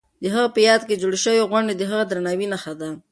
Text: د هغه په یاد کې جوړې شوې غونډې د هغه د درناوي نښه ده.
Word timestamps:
د 0.21 0.23
هغه 0.33 0.47
په 0.55 0.59
یاد 0.67 0.81
کې 0.87 0.99
جوړې 1.01 1.19
شوې 1.25 1.47
غونډې 1.51 1.73
د 1.77 1.83
هغه 1.91 2.03
د 2.05 2.09
درناوي 2.11 2.47
نښه 2.53 2.73
ده. 2.79 2.89